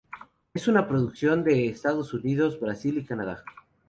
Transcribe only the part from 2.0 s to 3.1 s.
Unidos Brasil y